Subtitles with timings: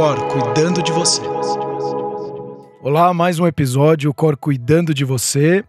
[0.00, 1.20] Cor cuidando de você.
[2.80, 5.62] Olá, mais um episódio Cor cuidando de você.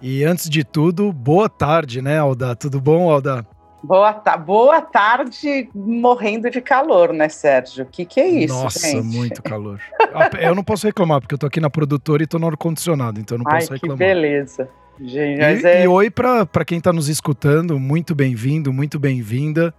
[0.00, 2.56] E antes de tudo, boa tarde, né, Alda?
[2.56, 3.46] Tudo bom, Alda?
[3.84, 7.84] Boa, ta boa tarde, morrendo de calor, né, Sérgio?
[7.84, 9.04] O que, que é isso, Nossa, gente?
[9.04, 9.78] muito calor.
[10.14, 13.20] Ah, eu não posso reclamar, porque eu tô aqui na produtora e tô no ar-condicionado,
[13.20, 13.98] então eu não Ai, posso reclamar.
[13.98, 14.66] que beleza.
[14.98, 15.84] Gente, E, é...
[15.84, 19.74] e oi para quem está nos escutando, muito bem-vindo, muito bem-vinda.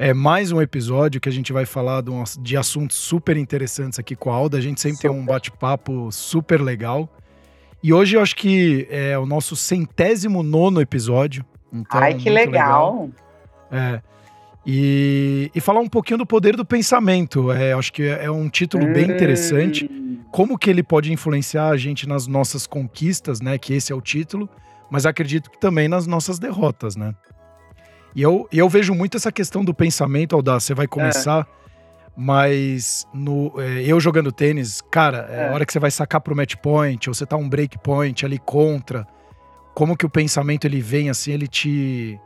[0.00, 3.98] É mais um episódio que a gente vai falar de, um de assuntos super interessantes
[3.98, 4.56] aqui com a Alda.
[4.56, 5.32] A gente sempre tem um Super.
[5.32, 7.12] bate-papo super legal.
[7.82, 11.44] E hoje eu acho que é o nosso centésimo nono episódio.
[11.72, 13.10] Então, Ai, que muito legal.
[13.72, 14.00] É.
[14.64, 17.50] E, e falar um pouquinho do poder do pensamento.
[17.50, 21.76] É, acho que é um título bem interessante Hum, como que ele pode influenciar a
[21.76, 23.58] gente nas nossas conquistas, né?
[23.58, 24.48] Que esse é o título,
[24.88, 27.12] mas acredito que também nas nossas derrotas, né?
[28.14, 31.46] E eu, eu vejo muito essa questão do pensamento, Aldar, você vai começar,
[32.16, 35.48] mas no, é, eu jogando tênis, cara, é, É.
[35.48, 38.24] a hora que você vai sacar pro match point, ou você tá um break point
[38.26, 39.06] ali contra,
[39.74, 42.18] como que o pensamento ele vem assim, ele te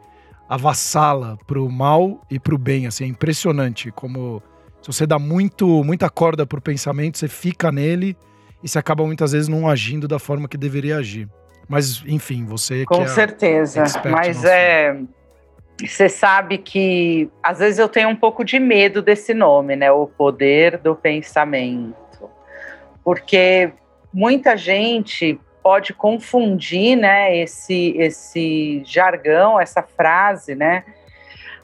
[0.48, 4.42] avassala pro mal e pro bem, assim, é impressionante como
[4.80, 8.16] se você dá muito, muita corda pro pensamento, você fica nele
[8.62, 11.28] e você acaba muitas vezes não agindo da forma que deveria agir.
[11.68, 13.84] Mas, enfim, você com que é certeza.
[14.10, 15.00] Mas é.
[15.86, 19.90] Você sabe que às vezes eu tenho um pouco de medo desse nome, né?
[19.90, 22.30] O poder do pensamento.
[23.04, 23.72] Porque
[24.12, 30.84] muita gente pode confundir, né, esse, esse jargão, essa frase, né?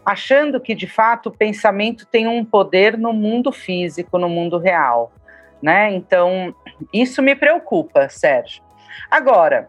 [0.06, 5.12] Achando que de fato o pensamento tem um poder no mundo físico, no mundo real,
[5.60, 5.92] né?
[5.92, 6.54] Então,
[6.92, 8.62] isso me preocupa, Sérgio.
[9.10, 9.68] Agora,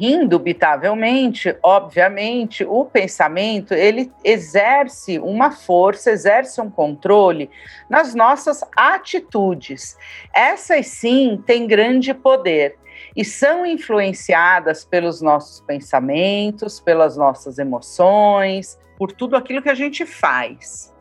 [0.00, 7.50] indubitavelmente, obviamente, o pensamento ele exerce uma força, exerce um controle
[7.88, 9.96] nas nossas atitudes.
[10.34, 12.76] Essas sim têm grande poder
[13.16, 20.04] e são influenciadas pelos nossos pensamentos, pelas nossas emoções, por tudo aquilo que a gente
[20.04, 20.94] faz.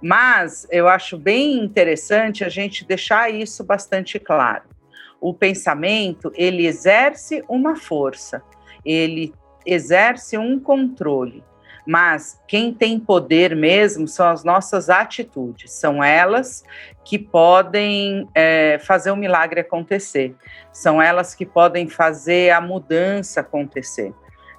[0.00, 4.77] Mas eu acho bem interessante a gente deixar isso bastante claro
[5.20, 8.42] o pensamento ele exerce uma força,
[8.84, 9.34] ele
[9.66, 11.42] exerce um controle,
[11.86, 16.64] mas quem tem poder mesmo são as nossas atitudes, são elas
[17.04, 20.34] que podem é, fazer o milagre acontecer,
[20.72, 24.12] são elas que podem fazer a mudança acontecer.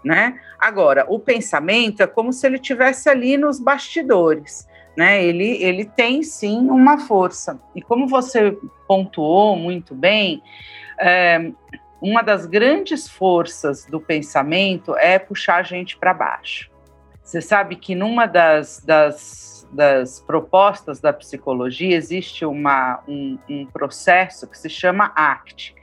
[0.03, 0.39] Né?
[0.57, 4.68] Agora, o pensamento é como se ele estivesse ali nos bastidores
[4.99, 5.23] né?
[5.23, 7.57] Ele, ele tem sim uma força.
[7.73, 10.43] E como você pontuou muito bem,
[10.99, 11.53] é,
[12.01, 16.69] uma das grandes forças do pensamento é puxar a gente para baixo.
[17.23, 24.49] Você sabe que numa das, das, das propostas da psicologia existe uma, um, um processo
[24.49, 25.73] que se chama ACT,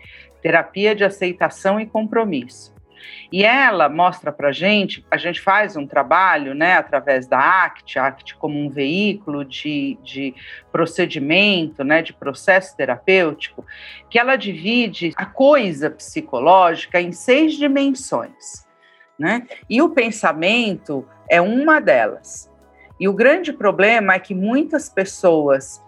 [0.42, 2.75] Terapia de Aceitação e Compromisso.
[3.32, 8.06] E ela mostra para gente, a gente faz um trabalho, né, através da ACT, a
[8.06, 10.34] ACT como um veículo de, de
[10.70, 13.64] procedimento, né, de processo terapêutico,
[14.08, 18.66] que ela divide a coisa psicológica em seis dimensões,
[19.18, 19.46] né?
[19.68, 22.50] E o pensamento é uma delas.
[23.00, 25.82] E o grande problema é que muitas pessoas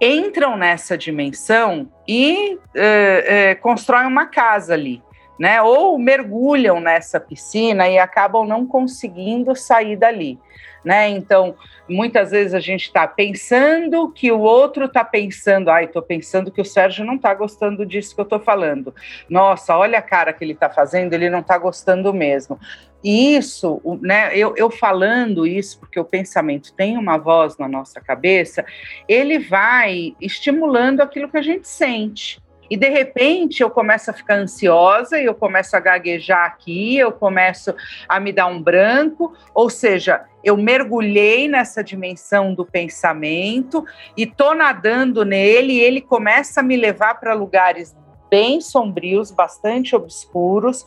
[0.00, 5.02] entram nessa dimensão e é, é, constroem uma casa ali
[5.38, 5.60] né?
[5.62, 10.38] Ou mergulham nessa piscina e acabam não conseguindo sair dali,
[10.84, 11.08] né?
[11.08, 11.54] Então,
[11.88, 16.60] muitas vezes a gente está pensando que o outro está pensando, ai, estou pensando que
[16.60, 18.94] o Sérgio não está gostando disso que eu estou falando.
[19.28, 22.58] Nossa, olha a cara que ele está fazendo, ele não está gostando mesmo.
[23.02, 28.00] E isso, né, eu, eu falando isso, porque o pensamento tem uma voz na nossa
[28.00, 28.64] cabeça,
[29.06, 32.42] ele vai estimulando aquilo que a gente sente.
[32.70, 37.74] E de repente eu começo a ficar ansiosa, eu começo a gaguejar aqui, eu começo
[38.08, 43.84] a me dar um branco, ou seja, eu mergulhei nessa dimensão do pensamento
[44.16, 47.96] e tô nadando nele, e ele começa a me levar para lugares
[48.30, 50.84] bem sombrios, bastante obscuros.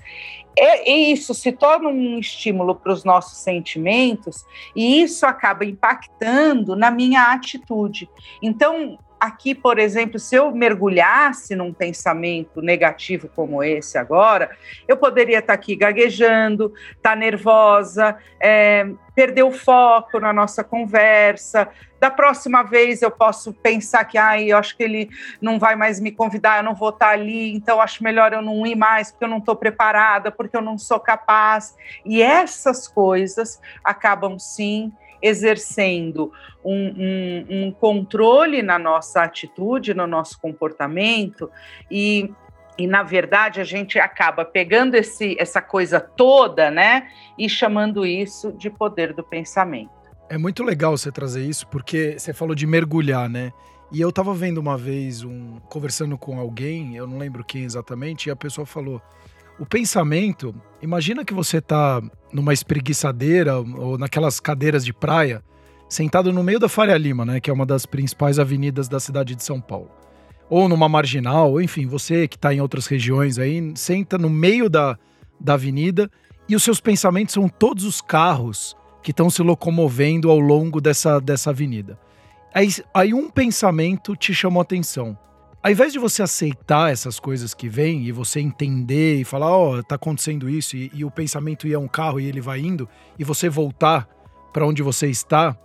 [0.60, 4.44] E isso se torna um estímulo para os nossos sentimentos
[4.76, 8.10] e isso acaba impactando na minha atitude.
[8.42, 14.52] Então, aqui, por exemplo, se eu mergulhasse num pensamento negativo como esse agora,
[14.88, 21.68] eu poderia estar aqui gaguejando, estar nervosa, é, perder o foco na nossa conversa.
[22.00, 25.10] Da próxima vez eu posso pensar que, ai, eu acho que ele
[25.42, 28.66] não vai mais me convidar, eu não vou estar ali, então acho melhor eu não
[28.68, 31.76] ir mais, porque eu não estou preparada, porque eu não sou capaz.
[32.06, 34.92] E essas coisas acabam sim
[35.22, 36.32] exercendo
[36.64, 41.50] um, um, um, controle na nossa atitude, no nosso comportamento,
[41.90, 42.32] e,
[42.78, 48.52] e na verdade a gente acaba pegando esse, essa coisa toda, né, e chamando isso
[48.52, 49.92] de poder do pensamento.
[50.30, 53.54] É muito legal você trazer isso, porque você falou de mergulhar, né?
[53.90, 58.28] E eu tava vendo uma vez, um conversando com alguém, eu não lembro quem exatamente,
[58.28, 59.02] e a pessoa falou:
[59.60, 62.02] o pensamento, imagina que você tá
[62.32, 65.44] numa espreguiçadeira ou naquelas cadeiras de praia,
[65.90, 69.36] sentado no meio da Faria Lima, né, que é uma das principais avenidas da cidade
[69.36, 69.90] de São Paulo.
[70.50, 74.70] Ou numa marginal, ou enfim, você que está em outras regiões aí, senta no meio
[74.70, 74.98] da,
[75.40, 76.10] da avenida
[76.48, 81.20] e os seus pensamentos são todos os carros que estão se locomovendo ao longo dessa,
[81.20, 82.00] dessa avenida.
[82.54, 85.18] Aí, aí um pensamento te chamou a atenção.
[85.62, 89.78] Ao invés de você aceitar essas coisas que vêm e você entender e falar, ó,
[89.78, 92.88] oh, tá acontecendo isso, e, e, o pensamento ia um carro e ele vai indo,
[93.18, 94.08] e você voltar
[94.54, 95.58] para onde você está,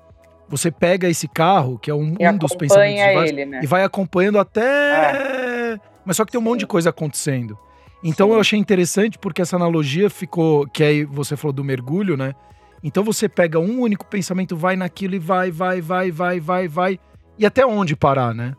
[0.49, 3.61] você pega esse carro, que é um, um dos pensamentos ele, né?
[3.63, 5.73] e vai acompanhando até.
[5.75, 5.81] É.
[6.05, 6.51] Mas só que tem um Sim.
[6.51, 7.57] monte de coisa acontecendo.
[8.05, 8.35] Então Sim.
[8.35, 10.67] eu achei interessante porque essa analogia ficou.
[10.67, 12.35] Que aí você falou do mergulho, né?
[12.83, 17.01] Então você pega um único pensamento, vai naquilo e vai, vai, vai, vai, vai, vai.
[17.39, 18.55] E até onde parar, né?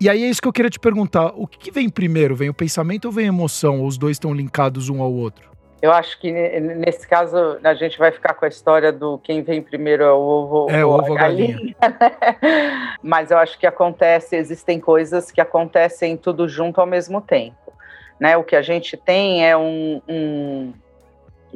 [0.00, 1.32] E aí é isso que eu queria te perguntar.
[1.34, 2.36] O que vem primeiro?
[2.36, 3.80] Vem o pensamento ou vem a emoção?
[3.80, 5.50] Ou os dois estão linkados um ao outro?
[5.80, 9.62] Eu acho que nesse caso a gente vai ficar com a história do quem vem
[9.62, 11.52] primeiro é o ovo, é, ou ovo a galinha.
[11.52, 11.76] galinha.
[11.80, 12.96] Né?
[13.02, 17.72] Mas eu acho que acontece, existem coisas que acontecem tudo junto ao mesmo tempo.
[18.18, 18.36] Né?
[18.36, 20.72] O que a gente tem é um, um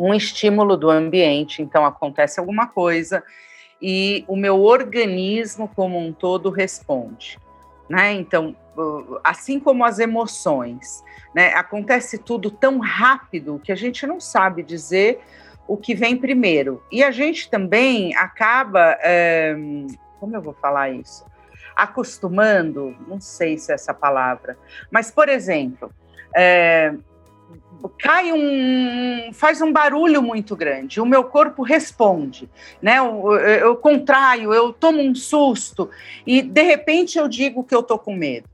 [0.00, 3.22] um estímulo do ambiente, então acontece alguma coisa
[3.82, 7.38] e o meu organismo como um todo responde.
[7.90, 8.12] Né?
[8.12, 8.54] Então,
[9.25, 11.02] assim como as emoções,
[11.34, 11.52] né?
[11.54, 15.20] acontece tudo tão rápido que a gente não sabe dizer
[15.66, 16.81] o que vem primeiro.
[16.90, 19.56] E a gente também acaba, é,
[20.20, 21.26] como eu vou falar isso?
[21.75, 24.56] Acostumando, não sei se é essa palavra,
[24.88, 25.93] mas, por exemplo,
[26.36, 26.94] é,
[27.88, 32.49] cai um, faz um barulho muito grande, o meu corpo responde,
[32.81, 32.99] né?
[32.99, 35.91] Eu, eu contraio, eu tomo um susto
[36.27, 38.49] e de repente eu digo que eu tô com medo.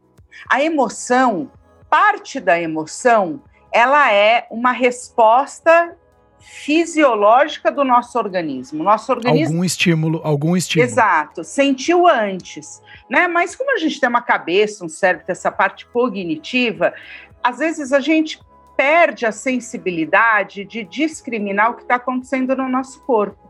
[0.49, 1.51] A emoção,
[1.89, 3.43] parte da emoção,
[3.73, 5.97] ela é uma resposta
[6.39, 8.85] fisiológica do nosso organismo.
[8.85, 10.89] Nosso organismo algum estímulo, algum estímulo.
[10.89, 12.81] Exato, sentiu antes,
[13.11, 13.27] né?
[13.27, 16.95] Mas como a gente tem uma cabeça, um cérebro, essa parte cognitiva,
[17.43, 18.39] às vezes a gente
[18.77, 23.47] perde a sensibilidade de discriminar o que está acontecendo no nosso corpo.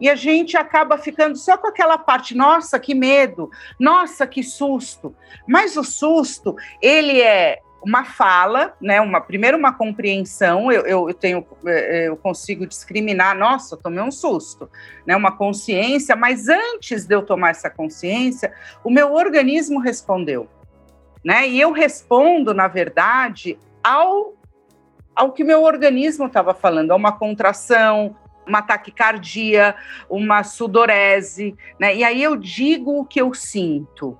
[0.00, 5.14] E a gente acaba ficando só com aquela parte, nossa, que medo, nossa, que susto.
[5.46, 9.00] Mas o susto, ele é uma fala, né?
[9.00, 10.70] Uma primeiro uma compreensão.
[10.70, 13.36] Eu, eu, tenho, eh, eu consigo discriminar.
[13.36, 14.70] Nossa, tomei um susto,
[15.06, 15.16] né?
[15.16, 16.14] Uma consciência.
[16.14, 18.52] Mas antes de eu tomar essa consciência,
[18.84, 20.48] o meu organismo respondeu,
[21.24, 21.48] né?
[21.48, 24.34] E eu respondo, na verdade, ao
[25.20, 29.74] ao que meu organismo estava falando, a uma contração, uma taquicardia,
[30.08, 31.94] uma sudorese, né?
[31.94, 34.18] E aí eu digo o que eu sinto.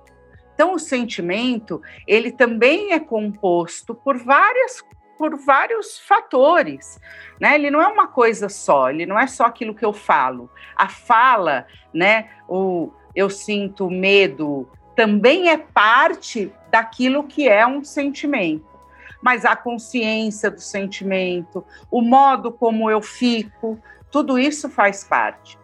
[0.53, 4.83] Então o sentimento, ele também é composto por várias
[5.17, 6.99] por vários fatores,
[7.39, 7.55] né?
[7.55, 10.51] Ele não é uma coisa só, ele não é só aquilo que eu falo.
[10.75, 18.70] A fala, né, o eu sinto medo, também é parte daquilo que é um sentimento
[19.21, 23.79] mas a consciência do sentimento, o modo como eu fico,
[24.11, 25.57] tudo isso faz parte.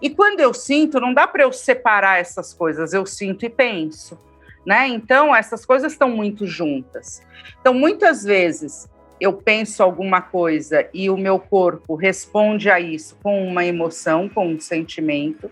[0.00, 4.18] E quando eu sinto, não dá para eu separar essas coisas, eu sinto e penso,
[4.64, 4.88] né?
[4.88, 7.22] Então, essas coisas estão muito juntas.
[7.60, 8.88] Então, muitas vezes
[9.20, 14.48] eu penso alguma coisa e o meu corpo responde a isso com uma emoção, com
[14.48, 15.50] um sentimento.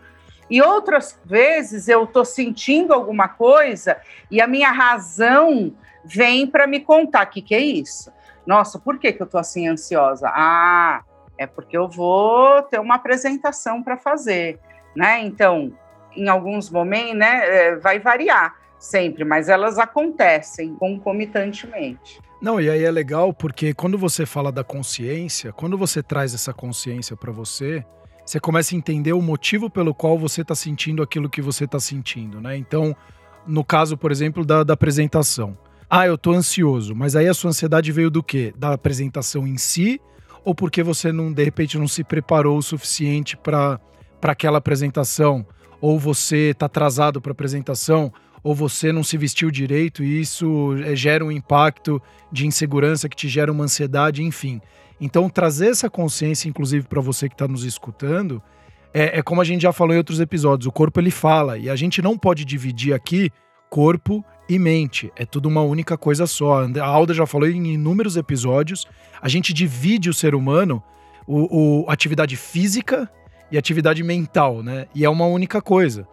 [0.52, 3.96] E outras vezes eu estou sentindo alguma coisa
[4.30, 8.12] e a minha razão vem para me contar o que, que é isso.
[8.46, 10.28] Nossa, por que, que eu estou assim ansiosa?
[10.28, 11.04] Ah,
[11.38, 14.60] é porque eu vou ter uma apresentação para fazer,
[14.94, 15.20] né?
[15.20, 15.72] Então,
[16.14, 22.20] em alguns momentos, né, é, vai variar sempre, mas elas acontecem concomitantemente.
[22.42, 26.52] Não, e aí é legal porque quando você fala da consciência, quando você traz essa
[26.52, 27.82] consciência para você,
[28.24, 31.80] você começa a entender o motivo pelo qual você está sentindo aquilo que você está
[31.80, 32.56] sentindo, né?
[32.56, 32.96] Então,
[33.46, 35.56] no caso, por exemplo, da, da apresentação.
[35.90, 38.54] Ah, eu tô ansioso, mas aí a sua ansiedade veio do quê?
[38.56, 40.00] Da apresentação em si
[40.44, 43.80] ou porque você não de repente não se preparou o suficiente para
[44.22, 45.46] aquela apresentação,
[45.80, 48.12] ou você tá atrasado para apresentação,
[48.42, 53.16] ou você não se vestiu direito e isso é, gera um impacto de insegurança que
[53.16, 54.60] te gera uma ansiedade, enfim.
[55.02, 58.40] Então trazer essa consciência inclusive para você que está nos escutando,
[58.94, 61.68] é, é como a gente já falou em outros episódios, o corpo ele fala, e
[61.68, 63.28] a gente não pode dividir aqui
[63.68, 65.10] corpo e mente.
[65.16, 66.62] É tudo uma única coisa só.
[66.62, 68.86] A Alda já falou em inúmeros episódios.
[69.20, 70.80] A gente divide o ser humano,
[71.26, 73.10] o, o atividade física
[73.50, 74.86] e atividade mental, né?
[74.94, 76.06] E é uma única coisa.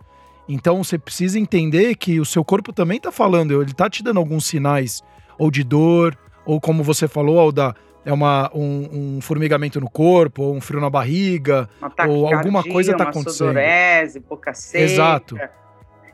[0.47, 4.17] Então você precisa entender que o seu corpo também está falando, ele está te dando
[4.17, 5.03] alguns sinais,
[5.37, 7.75] ou de dor, ou como você falou, Alda,
[8.05, 11.69] é uma, um, um, formigamento no corpo, ou um frio na barriga,
[12.07, 13.49] ou alguma coisa está acontecendo.
[13.49, 14.85] Sudorese, boca seca.
[14.85, 15.39] Exato.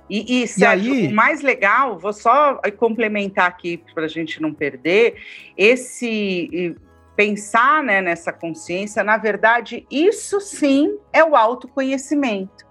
[0.09, 1.07] E, e, Sérgio, e aí...
[1.07, 5.15] o mais legal, vou só complementar aqui para a gente não perder,
[5.57, 6.75] esse
[7.15, 12.65] pensar né, nessa consciência, na verdade, isso sim é o autoconhecimento.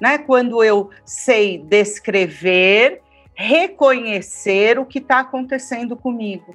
[0.00, 0.18] Né?
[0.18, 3.00] Quando eu sei descrever,
[3.34, 6.54] reconhecer o que está acontecendo comigo.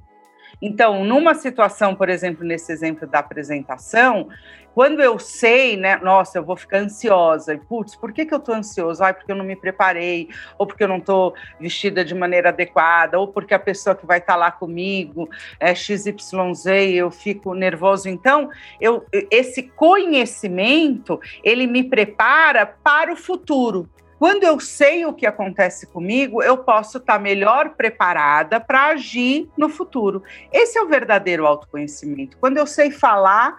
[0.65, 4.29] Então, numa situação, por exemplo, nesse exemplo da apresentação,
[4.73, 8.39] quando eu sei, né, nossa, eu vou ficar ansiosa, e putz, por que, que eu
[8.39, 9.03] tô ansioso?
[9.03, 13.19] Ai, porque eu não me preparei, ou porque eu não tô vestida de maneira adequada,
[13.19, 15.29] ou porque a pessoa que vai estar tá lá comigo
[15.59, 18.07] é XYZ, eu fico nervoso.
[18.07, 23.89] Então, eu, esse conhecimento, ele me prepara para o futuro.
[24.19, 29.69] Quando eu sei o que acontece comigo, eu posso estar melhor preparada para agir no
[29.69, 30.23] futuro.
[30.51, 32.37] Esse é o verdadeiro autoconhecimento.
[32.37, 33.57] Quando eu sei falar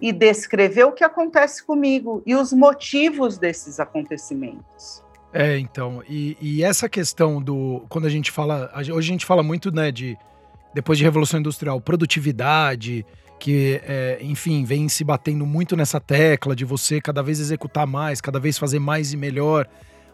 [0.00, 5.02] e descrever o que acontece comigo e os motivos desses acontecimentos.
[5.32, 7.84] É, então, e, e, essa questão do.
[7.88, 8.70] Quando a gente fala.
[8.76, 10.18] Hoje a gente fala muito, né, de.
[10.74, 13.04] Depois de Revolução Industrial, produtividade,
[13.42, 18.20] que, é, enfim, vem se batendo muito nessa tecla de você cada vez executar mais,
[18.20, 19.68] cada vez fazer mais e melhor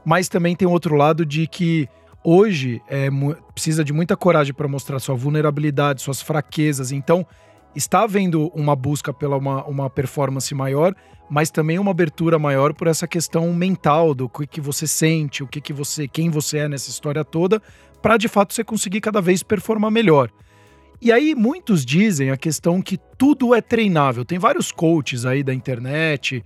[0.08, 1.86] mas também tem outro lado de que
[2.24, 3.08] hoje é,
[3.52, 6.92] precisa de muita coragem para mostrar sua vulnerabilidade, suas fraquezas.
[6.92, 7.26] Então,
[7.74, 10.94] está havendo uma busca pela uma, uma performance maior,
[11.28, 15.46] mas também uma abertura maior por essa questão mental do que, que você sente, o
[15.46, 17.60] que, que você, quem você é nessa história toda,
[18.00, 20.30] para de fato você conseguir cada vez performar melhor.
[21.00, 24.24] E aí muitos dizem a questão que tudo é treinável.
[24.24, 26.44] Tem vários coaches aí da internet,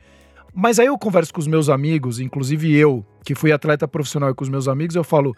[0.55, 4.35] mas aí eu converso com os meus amigos, inclusive eu, que fui atleta profissional e
[4.35, 5.35] com os meus amigos, eu falo: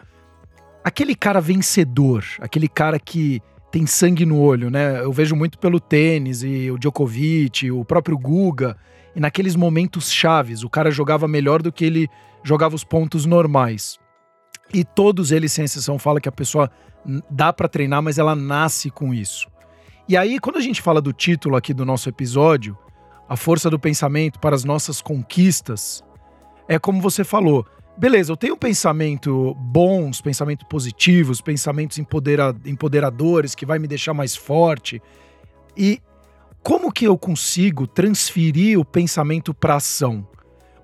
[0.83, 3.41] aquele cara vencedor, aquele cara que
[3.71, 5.01] tem sangue no olho, né?
[5.01, 8.77] Eu vejo muito pelo tênis e o Djokovic, o próprio Guga,
[9.15, 12.09] e naqueles momentos chaves, o cara jogava melhor do que ele
[12.43, 13.97] jogava os pontos normais.
[14.73, 16.69] E todos eles, sem exceção, falam que a pessoa
[17.29, 19.47] dá para treinar, mas ela nasce com isso.
[20.07, 22.77] E aí, quando a gente fala do título aqui do nosso episódio,
[23.27, 26.03] a força do pensamento para as nossas conquistas,
[26.67, 27.65] é como você falou.
[27.97, 34.35] Beleza, eu tenho pensamento bons, pensamentos positivos, pensamentos empodera empoderadores que vai me deixar mais
[34.35, 35.01] forte.
[35.77, 36.01] E
[36.61, 40.27] como que eu consigo transferir o pensamento para ação?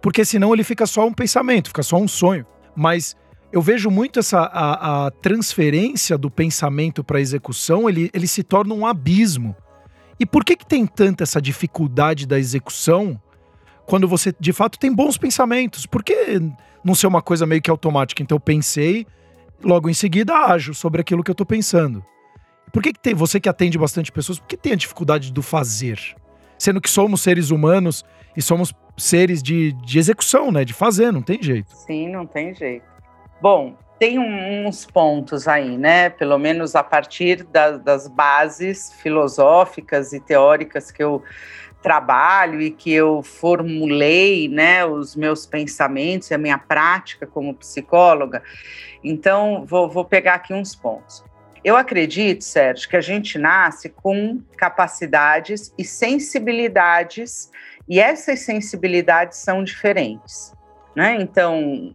[0.02, 2.46] Porque senão ele fica só um pensamento, fica só um sonho.
[2.76, 3.16] Mas
[3.52, 8.74] eu vejo muito essa a, a transferência do pensamento para execução, ele, ele se torna
[8.74, 9.56] um abismo.
[10.20, 13.20] E por que, que tem tanta essa dificuldade da execução
[13.86, 15.86] quando você de fato tem bons pensamentos?
[15.86, 16.40] Por que
[16.84, 18.24] não ser uma coisa meio que automática?
[18.24, 19.06] Então eu pensei,
[19.64, 22.06] logo em seguida ajo sobre aquilo que eu tô pensando.
[22.72, 25.42] Por que, que tem, você que atende bastante pessoas, por que tem a dificuldade do
[25.42, 26.00] fazer?
[26.58, 28.06] Sendo que somos seres humanos
[28.38, 30.64] e somos seres de, de execução, né?
[30.64, 31.76] De fazer, não tem jeito.
[31.76, 32.86] Sim, não tem jeito.
[33.42, 36.10] Bom, tem uns pontos aí, né?
[36.10, 41.24] Pelo menos a partir da, das bases filosóficas e teóricas que eu
[41.82, 48.44] trabalho e que eu formulei, né, os meus pensamentos e a minha prática como psicóloga.
[49.04, 51.24] Então, vou, vou pegar aqui uns pontos.
[51.64, 57.52] Eu acredito, Sérgio, que a gente nasce com capacidades e sensibilidades,
[57.88, 60.54] e essas sensibilidades são diferentes.
[60.96, 61.18] Né?
[61.20, 61.94] Então,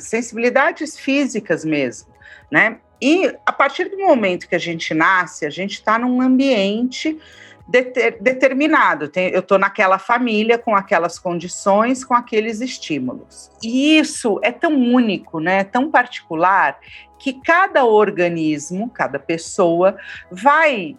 [0.00, 2.08] sensibilidades físicas mesmo,
[2.50, 2.78] né?
[3.00, 7.18] E a partir do momento que a gente nasce, a gente está num ambiente
[7.66, 9.08] deter, determinado.
[9.08, 13.50] Tem, eu estou naquela família, com aquelas condições, com aqueles estímulos.
[13.62, 15.64] E isso é tão único, né?
[15.64, 16.78] Tão particular,
[17.18, 19.96] que cada organismo, cada pessoa,
[20.30, 20.96] vai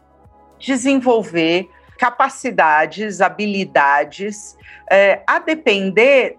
[0.60, 4.58] desenvolver capacidades, habilidades,
[4.90, 6.38] é, a depender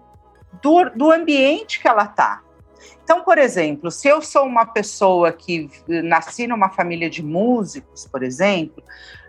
[0.61, 2.41] do, do ambiente que ela está.
[3.03, 8.23] Então, por exemplo, se eu sou uma pessoa que nasci numa família de músicos, por
[8.23, 8.83] exemplo,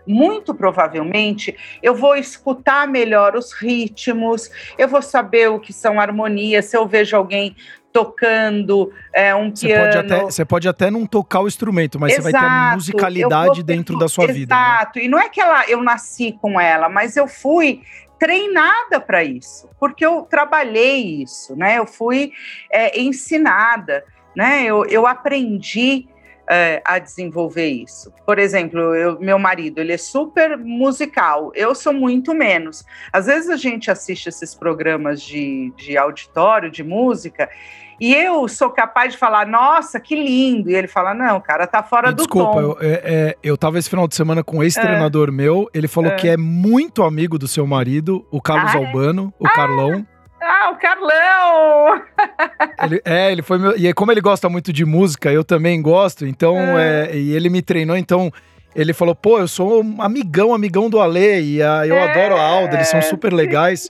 [0.05, 6.65] muito provavelmente eu vou escutar melhor os ritmos, eu vou saber o que são harmonias,
[6.65, 7.55] se eu vejo alguém
[7.91, 9.85] tocando é, um você piano.
[9.85, 12.75] Pode até, você pode até não tocar o instrumento, mas Exato, você vai ter a
[12.75, 14.39] musicalidade dentro da sua Exato.
[14.39, 14.55] vida.
[14.55, 15.05] Exato, né?
[15.05, 17.81] e não é que ela, eu nasci com ela, mas eu fui
[18.19, 21.77] treinada para isso, porque eu trabalhei isso, né?
[21.77, 22.31] Eu fui
[22.71, 24.03] é, ensinada,
[24.35, 24.63] né?
[24.65, 26.07] Eu, eu aprendi
[26.49, 28.13] é, a desenvolver isso.
[28.25, 32.85] Por exemplo, eu, meu marido, ele é super musical, eu sou muito menos.
[33.11, 37.49] Às vezes a gente assiste esses programas de, de auditório, de música,
[37.99, 40.69] e eu sou capaz de falar, nossa, que lindo.
[40.69, 42.59] E ele fala, não, cara, tá fora e do desculpa, tom.
[42.59, 45.31] Desculpa, eu, é, é, eu tava esse final de semana com um ex-treinador é.
[45.31, 46.15] meu, ele falou é.
[46.15, 48.85] que é muito amigo do seu marido, o Carlos ah, é?
[48.85, 50.05] Albano, o ah, Carlão.
[50.39, 52.03] Ah, o Carlão!
[52.83, 53.75] ele, é, ele foi meu.
[53.75, 56.57] E como ele gosta muito de música, eu também gosto, então.
[56.57, 57.09] É.
[57.11, 57.17] é.
[57.17, 58.31] e ele me treinou, então.
[58.75, 62.35] Ele falou, pô, eu sou um amigão, amigão do Ale, e a, eu é, adoro
[62.35, 63.89] a Alda, eles são super legais.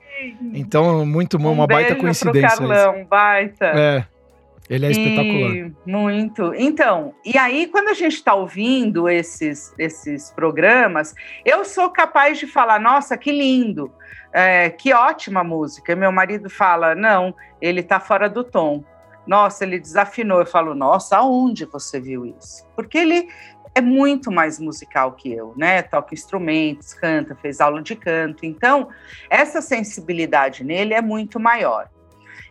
[0.54, 2.56] Então, muito bom, um uma baita coincidência.
[2.56, 3.08] Pro Carlão, isso.
[3.10, 3.66] baita.
[3.66, 4.06] É.
[4.70, 5.56] Ele é espetacular.
[5.56, 6.54] E, muito.
[6.54, 11.16] Então, e aí, quando a gente está ouvindo esses, esses programas,
[11.46, 13.92] eu sou capaz de falar: nossa, que lindo,
[14.34, 15.94] é, que ótima música.
[15.94, 18.84] E meu marido fala: não, ele está fora do tom.
[19.26, 20.40] Nossa, ele desafinou.
[20.40, 22.66] Eu falo: nossa, aonde você viu isso?
[22.76, 23.30] Porque ele
[23.78, 25.84] é muito mais musical que eu, né?
[25.84, 28.44] Toca instrumentos, canta, fez aula de canto.
[28.44, 28.90] Então,
[29.30, 31.88] essa sensibilidade nele é muito maior.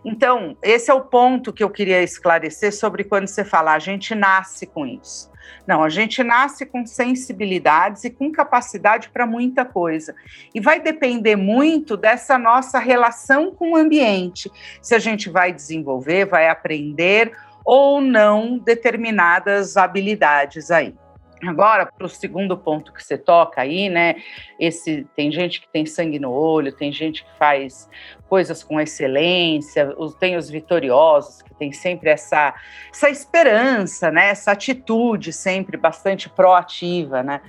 [0.04, 4.14] Então, esse é o ponto que eu queria esclarecer sobre quando você fala a gente
[4.14, 5.28] nasce com isso.
[5.66, 10.14] Não, a gente nasce com sensibilidades e com capacidade para muita coisa.
[10.54, 14.48] E vai depender muito dessa nossa relação com o ambiente.
[14.80, 17.32] Se a gente vai desenvolver, vai aprender
[17.64, 20.94] ou não determinadas habilidades aí.
[21.42, 24.16] Agora, para o segundo ponto que você toca aí, né?
[24.58, 27.88] Esse tem gente que tem sangue no olho, tem gente que faz
[28.26, 32.54] coisas com excelência, tem os vitoriosos que tem sempre essa,
[32.90, 34.28] essa esperança, né?
[34.28, 37.42] Essa atitude sempre bastante proativa, né?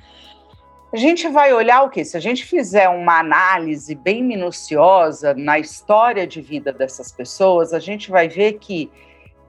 [0.92, 2.04] A gente vai olhar o que?
[2.04, 7.80] Se a gente fizer uma análise bem minuciosa na história de vida dessas pessoas, a
[7.80, 8.90] gente vai ver que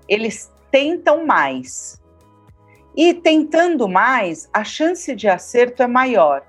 [0.09, 2.01] eles tentam mais,
[2.99, 6.43] e tentando mais, a chance de acerto é maior.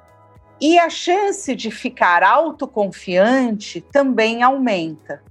[0.60, 5.22] E a chance de ficar autoconfiante também aumenta.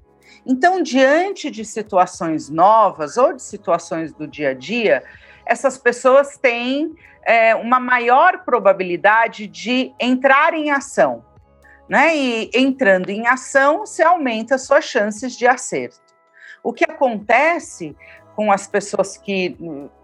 [0.46, 5.02] Então, diante de situações novas ou de situações do dia a dia,
[5.44, 11.24] essas pessoas têm é, uma maior probabilidade de entrar em ação.
[11.88, 12.16] Né?
[12.16, 15.98] E entrando em ação, se aumenta suas chances de acerto.
[16.62, 17.96] O que acontece
[18.38, 19.56] com as pessoas que,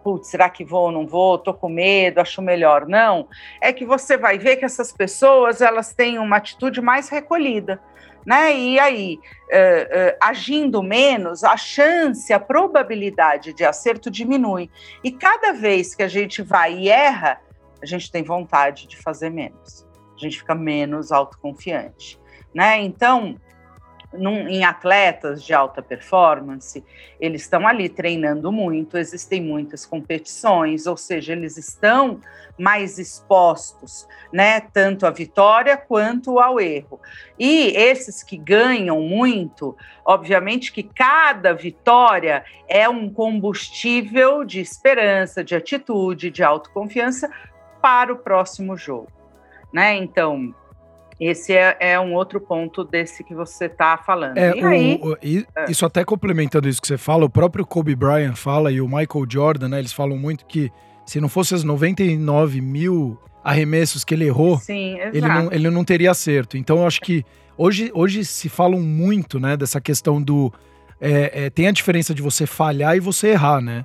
[0.02, 1.38] putz, será que vou ou não vou?
[1.38, 3.28] Tô com medo, acho melhor não.
[3.60, 7.80] É que você vai ver que essas pessoas elas têm uma atitude mais recolhida.
[8.26, 8.56] Né?
[8.56, 14.68] E aí, uh, uh, agindo menos, a chance, a probabilidade de acerto diminui.
[15.04, 17.40] E cada vez que a gente vai e erra,
[17.80, 19.86] a gente tem vontade de fazer menos.
[20.16, 22.20] A gente fica menos autoconfiante.
[22.52, 22.82] Né?
[22.82, 23.36] Então,
[24.18, 26.84] num, em atletas de alta performance,
[27.20, 32.20] eles estão ali treinando muito, existem muitas competições, ou seja, eles estão
[32.58, 37.00] mais expostos, né, tanto à vitória quanto ao erro.
[37.38, 45.54] E esses que ganham muito, obviamente que cada vitória é um combustível de esperança, de
[45.54, 47.30] atitude, de autoconfiança
[47.82, 49.12] para o próximo jogo,
[49.72, 49.96] né?
[49.96, 50.54] Então,
[51.20, 54.36] esse é, é, um outro ponto desse que você está falando.
[54.36, 55.70] É, e aí, o, e, é.
[55.70, 59.26] Isso até complementando isso que você fala, o próprio Kobe Bryant fala e o Michael
[59.28, 59.78] Jordan, né?
[59.78, 60.70] Eles falam muito que
[61.06, 65.84] se não fosse as 99 mil arremessos que ele errou, Sim, ele, não, ele não
[65.84, 66.56] teria acerto.
[66.56, 67.24] Então eu acho que
[67.58, 70.52] hoje, hoje se falam muito, né, dessa questão do.
[71.00, 73.84] É, é, tem a diferença de você falhar e você errar, né?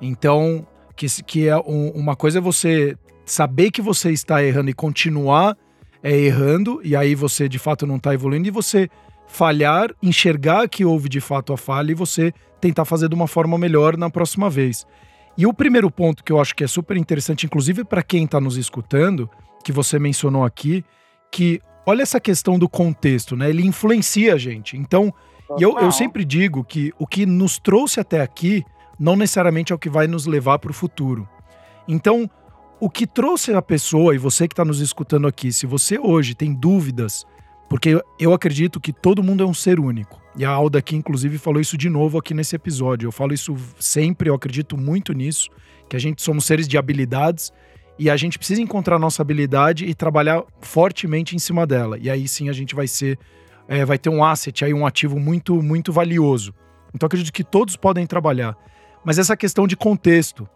[0.00, 4.74] Então, que, que é um, uma coisa é você saber que você está errando e
[4.74, 5.56] continuar
[6.02, 8.88] é, errando, e aí você de fato não está evoluindo, e você
[9.26, 13.56] falhar, enxergar que houve de fato a falha e você tentar fazer de uma forma
[13.58, 14.86] melhor na próxima vez.
[15.36, 18.40] E o primeiro ponto que eu acho que é super interessante, inclusive para quem está
[18.40, 19.30] nos escutando,
[19.62, 20.84] que você mencionou aqui,
[21.30, 23.48] que olha essa questão do contexto, né?
[23.48, 24.76] Ele influencia a gente.
[24.76, 25.14] Então,
[25.58, 28.64] eu, eu sempre digo que o que nos trouxe até aqui
[28.98, 31.28] não necessariamente é o que vai nos levar para o futuro.
[31.86, 32.28] Então,
[32.80, 36.34] o que trouxe a pessoa, e você que está nos escutando aqui, se você hoje
[36.34, 37.26] tem dúvidas,
[37.68, 40.20] porque eu acredito que todo mundo é um ser único.
[40.36, 43.08] E a Alda aqui, inclusive, falou isso de novo aqui nesse episódio.
[43.08, 45.50] Eu falo isso sempre, eu acredito muito nisso,
[45.88, 47.52] que a gente somos seres de habilidades
[47.98, 51.98] e a gente precisa encontrar nossa habilidade e trabalhar fortemente em cima dela.
[51.98, 53.18] E aí sim a gente vai ser,
[53.66, 56.54] é, vai ter um asset aí, um ativo muito, muito valioso.
[56.94, 58.56] Então acredito que todos podem trabalhar.
[59.04, 60.48] Mas essa questão de contexto,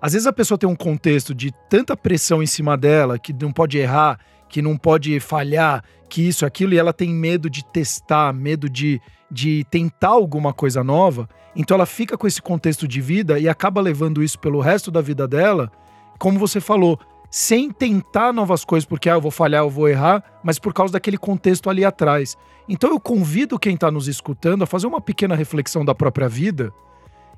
[0.00, 3.52] às vezes a pessoa tem um contexto de tanta pressão em cima dela que não
[3.52, 8.32] pode errar, que não pode falhar, que isso, aquilo, e ela tem medo de testar,
[8.32, 11.28] medo de, de tentar alguma coisa nova.
[11.54, 15.00] Então ela fica com esse contexto de vida e acaba levando isso pelo resto da
[15.00, 15.70] vida dela,
[16.18, 16.98] como você falou,
[17.30, 20.92] sem tentar novas coisas, porque ah, eu vou falhar, eu vou errar, mas por causa
[20.92, 22.36] daquele contexto ali atrás.
[22.68, 26.72] Então eu convido quem está nos escutando a fazer uma pequena reflexão da própria vida,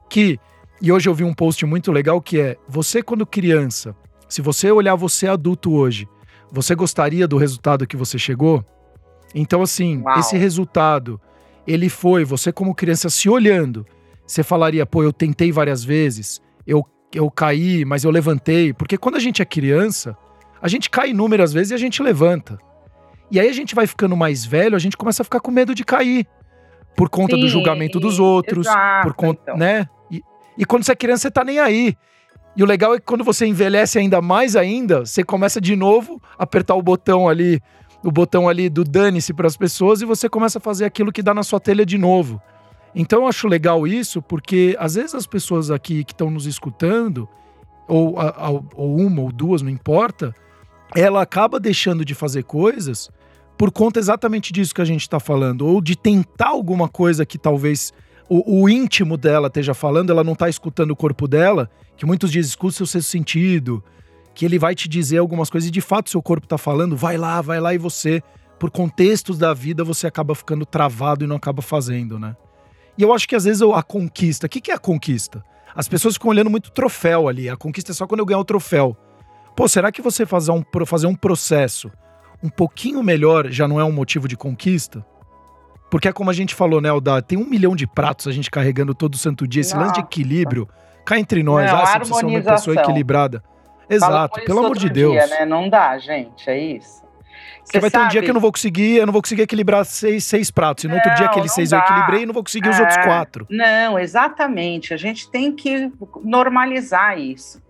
[0.09, 0.39] que,
[0.81, 3.95] e hoje eu vi um post muito legal que é: você, quando criança,
[4.29, 6.09] se você olhar você adulto hoje,
[6.51, 8.65] você gostaria do resultado que você chegou?
[9.35, 10.19] Então, assim, Uau.
[10.19, 11.21] esse resultado,
[11.67, 13.87] ele foi, você como criança se olhando,
[14.27, 18.73] você falaria, pô, eu tentei várias vezes, eu, eu caí, mas eu levantei.
[18.73, 20.17] Porque quando a gente é criança,
[20.61, 22.59] a gente cai inúmeras vezes e a gente levanta.
[23.31, 25.75] E aí a gente vai ficando mais velho, a gente começa a ficar com medo
[25.75, 26.27] de cair.
[26.97, 29.57] Por conta Sim, do julgamento dos outros, exato, por conta, então.
[29.57, 29.89] né?
[30.61, 31.97] E, quando você é criança, você tá nem aí.
[32.55, 36.21] E o legal é que quando você envelhece ainda mais ainda, você começa de novo
[36.39, 37.63] a apertar o botão ali,
[38.05, 41.23] o botão ali do dane-se para as pessoas e você começa a fazer aquilo que
[41.23, 42.43] dá na sua telha de novo.
[42.95, 47.27] Então eu acho legal isso, porque às vezes as pessoas aqui que estão nos escutando,
[47.89, 48.17] ou,
[48.75, 50.35] ou uma ou duas, não importa,
[50.95, 53.09] ela acaba deixando de fazer coisas
[53.57, 57.39] por conta exatamente disso que a gente está falando, ou de tentar alguma coisa que
[57.39, 57.95] talvez
[58.31, 62.31] o, o, íntimo dela esteja falando, ela não está escutando o corpo dela, que muitos
[62.31, 63.83] dizem, escute seu sexto sentido,
[64.33, 67.17] que ele vai te dizer algumas coisas e de fato seu corpo está falando, vai
[67.17, 68.23] lá, vai lá e você,
[68.57, 72.37] por contextos da vida, você acaba ficando travado e não acaba fazendo, né?
[72.97, 75.43] E eu acho que às vezes a conquista, o que, que é a conquista?
[75.75, 78.45] As pessoas ficam olhando muito troféu ali, a conquista é só quando eu ganhar o
[78.45, 78.97] troféu.
[79.57, 81.91] Pô, será que você fazer um, fazer um processo
[82.41, 85.05] um pouquinho melhor já não é um motivo de conquista?
[85.91, 88.51] Porque é como a gente falou, né, Alda, tem um milhão de pratos a gente
[88.51, 89.61] carregando todo santo dia.
[89.61, 89.87] Esse Nossa.
[89.87, 90.69] lance de equilíbrio,
[91.05, 93.43] cá entre nós, não, ah, você precisa ser uma pessoa equilibrada.
[93.89, 95.13] Exato, pelo amor de Deus.
[95.13, 95.45] Dia, né?
[95.45, 97.01] Não dá, gente, é isso.
[97.65, 98.03] Porque vai sabe...
[98.03, 100.51] ter um dia que eu não vou conseguir, eu não vou conseguir equilibrar seis, seis
[100.51, 100.85] pratos.
[100.85, 101.79] E no não, outro dia aqueles seis dá.
[101.79, 102.71] eu equilibrei e não vou conseguir é...
[102.71, 103.47] os outros quatro.
[103.51, 104.95] Não, exatamente.
[104.95, 105.91] A gente tem que
[106.23, 107.61] normalizar isso.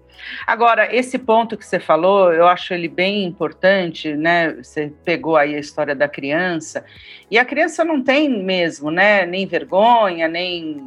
[0.46, 4.52] Agora, esse ponto que você falou, eu acho ele bem importante, né?
[4.54, 6.84] Você pegou aí a história da criança,
[7.30, 9.26] e a criança não tem mesmo, né?
[9.26, 10.84] Nem vergonha, nem.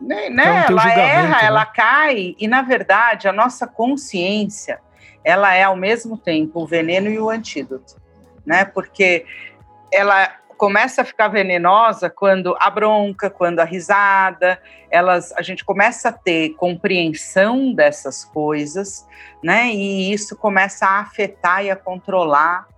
[0.00, 0.66] nem né?
[0.68, 1.46] Ela erra, né?
[1.46, 4.78] ela cai, e na verdade a nossa consciência
[5.24, 7.96] ela é ao mesmo tempo o veneno e o antídoto,
[8.44, 8.64] né?
[8.64, 9.24] Porque
[9.92, 16.10] ela começa a ficar venenosa quando a bronca, quando a risada, elas, a gente começa
[16.10, 19.04] a ter compreensão dessas coisas,
[19.42, 19.72] né?
[19.72, 22.68] E isso começa a afetar e a controlar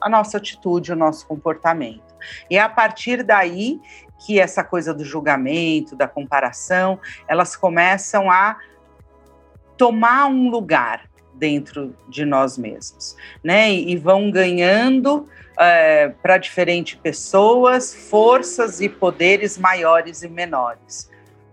[0.00, 2.14] a nossa atitude, o nosso comportamento.
[2.48, 3.80] E é a partir daí
[4.24, 8.56] que essa coisa do julgamento, da comparação, elas começam a
[9.76, 11.09] tomar um lugar
[11.40, 13.72] dentro de nós mesmos, né?
[13.72, 15.26] E vão ganhando
[15.58, 21.10] é, para diferentes pessoas forças e poderes maiores e menores.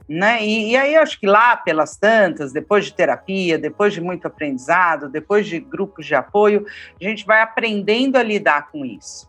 [0.08, 0.42] Né?
[0.42, 5.10] E, e aí acho que lá pelas tantas, depois de terapia, depois de muito aprendizado,
[5.10, 6.66] depois de grupos de apoio,
[7.00, 9.28] a gente vai aprendendo a lidar com isso.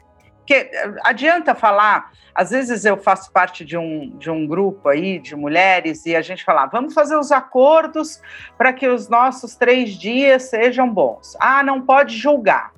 [0.49, 5.19] Porque eh, adianta falar, às vezes eu faço parte de um, de um grupo aí
[5.19, 8.19] de mulheres e a gente fala, vamos fazer os acordos
[8.57, 11.37] para que os nossos três dias sejam bons.
[11.39, 12.73] Ah, não pode julgar.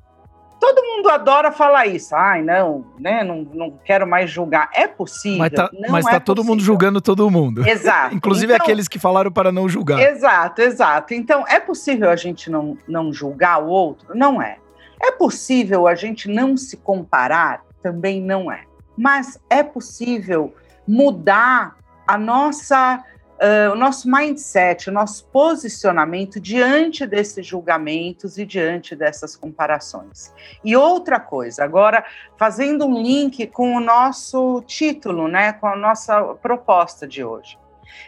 [0.59, 2.15] Todo mundo adora falar isso.
[2.15, 3.23] Ai, não, né?
[3.23, 4.69] Não, não quero mais julgar.
[4.75, 5.39] É possível.
[5.39, 6.53] Mas tá, mas tá é todo possível.
[6.53, 7.67] mundo julgando todo mundo.
[7.67, 8.13] Exato.
[8.17, 10.01] Inclusive então, aqueles que falaram para não julgar.
[10.01, 11.15] Exato, exato.
[11.15, 14.09] Então, é possível a gente não, não julgar o outro?
[14.15, 14.59] Não é.
[15.01, 17.65] É possível a gente não se comparar?
[17.83, 18.65] Também não é.
[18.97, 20.55] Mas é possível
[20.87, 23.03] mudar a nossa
[23.41, 30.33] uh, o nosso mindset, o nosso posicionamento diante desses julgamentos e diante dessas comparações.
[30.63, 32.05] E outra coisa, agora
[32.37, 37.59] fazendo um link com o nosso título, né, com a nossa proposta de hoje.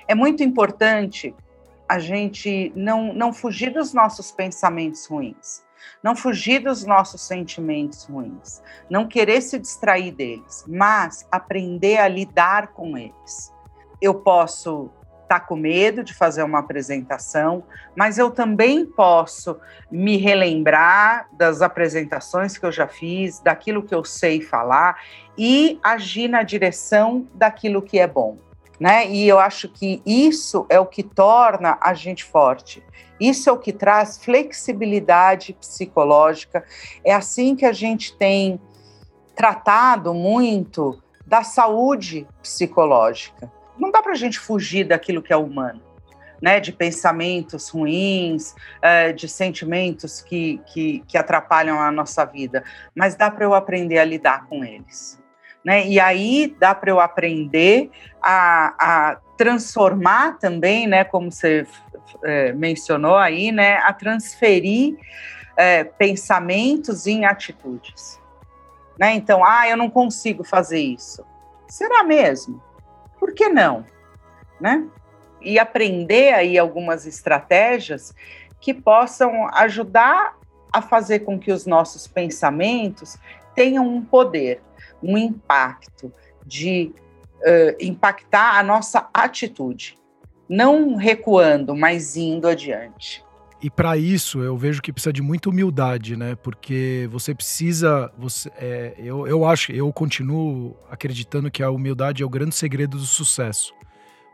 [0.07, 1.35] É muito importante
[1.89, 5.63] a gente não, não fugir dos nossos pensamentos ruins,
[6.03, 12.69] não fugir dos nossos sentimentos ruins, não querer se distrair deles, mas aprender a lidar
[12.69, 13.53] com eles.
[14.01, 14.91] Eu posso
[15.33, 17.65] está com medo de fazer uma apresentação,
[17.97, 19.59] mas eu também posso
[19.91, 25.01] me relembrar das apresentações que eu já fiz, daquilo que eu sei falar
[25.39, 28.37] e agir na direção daquilo que é bom.
[28.83, 29.07] Né?
[29.09, 32.83] E eu acho que isso é o que torna a gente forte.
[33.21, 36.65] Isso é o que traz flexibilidade psicológica.
[37.05, 38.61] É assim que a gente tem
[39.37, 45.81] tratado muito da saúde psicológica não dá para a gente fugir daquilo que é humano.
[46.41, 52.65] né, de pensamentos ruins, é, de sentimentos que, que, que atrapalham a nossa vida,
[52.97, 55.22] mas dá para eu aprender a lidar com eles.
[55.65, 55.87] Né?
[55.87, 61.67] E aí dá para eu aprender a, a, transformar também, né, como você
[62.25, 64.97] é, mencionou aí, né, a transferir
[65.57, 68.21] é, pensamentos em atitudes.
[68.99, 69.15] Né?
[69.15, 71.25] Então, ah, eu não consigo fazer isso.
[71.69, 72.63] Será mesmo?
[73.19, 73.85] Por que não?
[74.61, 74.87] Né?
[75.45, 78.15] e aprender aí algumas estratégias
[78.61, 80.37] que possam ajudar
[80.73, 83.19] a fazer com que os nossos pensamentos
[83.55, 84.63] tenham um poder,
[85.03, 86.13] um impacto
[86.47, 86.93] de
[87.41, 89.97] uh, impactar a nossa atitude,
[90.49, 93.25] não recuando, mas indo adiante.
[93.63, 96.35] E para isso eu vejo que precisa de muita humildade, né?
[96.35, 102.27] Porque você precisa, você, é, eu, eu acho, eu continuo acreditando que a humildade é
[102.27, 103.73] o grande segredo do sucesso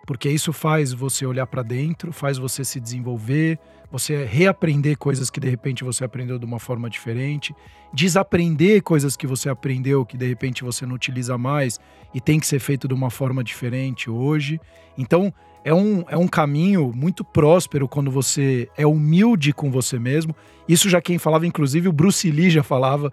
[0.09, 3.59] porque isso faz você olhar para dentro, faz você se desenvolver,
[3.91, 7.55] você reaprender coisas que de repente você aprendeu de uma forma diferente,
[7.93, 11.79] desaprender coisas que você aprendeu que de repente você não utiliza mais
[12.15, 14.61] e tem que ser feito de uma forma diferente hoje.
[14.97, 15.33] Então,
[15.65, 20.35] é um, é um caminho muito próspero quando você é humilde com você mesmo.
[20.69, 23.13] Isso já quem falava, inclusive o Bruce Lee já falava,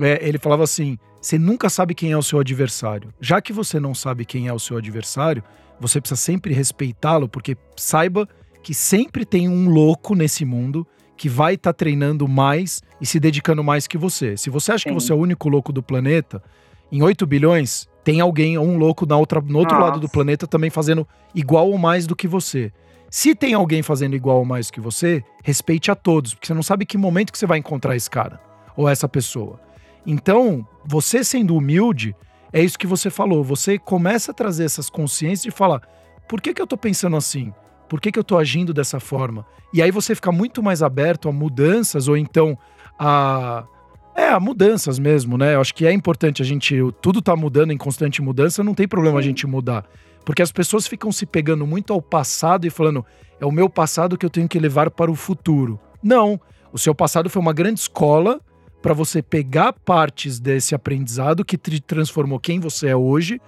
[0.00, 3.12] é, ele falava assim: você nunca sabe quem é o seu adversário.
[3.20, 5.42] Já que você não sabe quem é o seu adversário,
[5.78, 8.28] você precisa sempre respeitá-lo, porque saiba
[8.62, 13.18] que sempre tem um louco nesse mundo que vai estar tá treinando mais e se
[13.20, 14.36] dedicando mais que você.
[14.36, 14.88] Se você acha Sim.
[14.90, 16.42] que você é o único louco do planeta,
[16.90, 19.90] em 8 bilhões, tem alguém, um louco na outra, no outro Nossa.
[19.90, 22.72] lado do planeta também fazendo igual ou mais do que você.
[23.10, 26.54] Se tem alguém fazendo igual ou mais do que você, respeite a todos, porque você
[26.54, 28.40] não sabe que momento que você vai encontrar esse cara
[28.76, 29.60] ou essa pessoa.
[30.06, 32.16] Então, você sendo humilde,
[32.52, 33.44] é isso que você falou.
[33.44, 35.82] Você começa a trazer essas consciências e falar:
[36.26, 37.52] por que, que eu tô pensando assim?
[37.92, 39.44] Por que, que eu tô agindo dessa forma?
[39.70, 42.56] E aí você fica muito mais aberto a mudanças ou então
[42.98, 43.66] a.
[44.16, 45.56] É, a mudanças mesmo, né?
[45.56, 46.74] Eu acho que é importante a gente.
[47.02, 49.18] Tudo tá mudando em constante mudança, não tem problema Sim.
[49.18, 49.84] a gente mudar.
[50.24, 53.04] Porque as pessoas ficam se pegando muito ao passado e falando:
[53.38, 55.78] é o meu passado que eu tenho que levar para o futuro.
[56.02, 56.40] Não.
[56.72, 58.40] O seu passado foi uma grande escola
[58.82, 63.40] para você pegar partes desse aprendizado que te transformou quem você é hoje,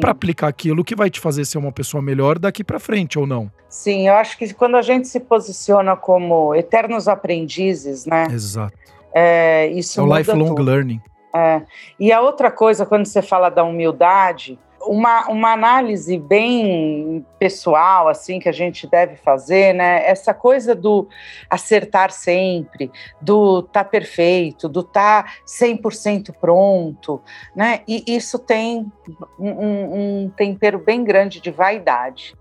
[0.00, 3.26] para aplicar aquilo que vai te fazer ser uma pessoa melhor daqui para frente ou
[3.26, 3.50] não.
[3.68, 8.26] Sim, eu acho que quando a gente se posiciona como eternos aprendizes, né?
[8.32, 8.76] Exato.
[9.14, 10.62] É, isso é o lifelong tudo.
[10.62, 11.00] learning.
[11.34, 11.62] É.
[11.98, 18.38] E a outra coisa, quando você fala da humildade, uma, uma análise bem pessoal, assim,
[18.38, 20.06] que a gente deve fazer, né?
[20.06, 21.08] Essa coisa do
[21.48, 22.90] acertar sempre,
[23.20, 27.20] do tá perfeito, do tá 100% pronto,
[27.54, 27.80] né?
[27.86, 28.90] E isso tem
[29.38, 32.34] um, um tempero bem grande de vaidade.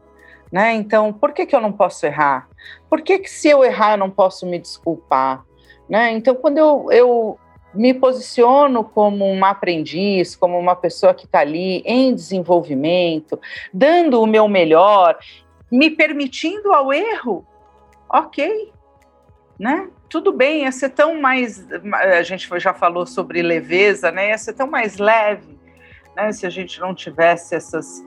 [0.51, 0.73] Né?
[0.73, 2.49] Então, por que, que eu não posso errar?
[2.89, 5.45] Por que, que se eu errar eu não posso me desculpar?
[5.87, 6.11] Né?
[6.11, 7.39] Então, quando eu, eu
[7.73, 13.39] me posiciono como uma aprendiz, como uma pessoa que está ali em desenvolvimento,
[13.73, 15.17] dando o meu melhor,
[15.71, 17.45] me permitindo ao erro,
[18.09, 18.71] ok,
[19.59, 19.89] né?
[20.09, 21.67] Tudo bem, ia ser tão mais.
[21.93, 24.29] A gente já falou sobre leveza, né?
[24.29, 25.59] Ia ser tão mais leve,
[26.15, 26.31] né?
[26.31, 28.03] Se a gente não tivesse essas,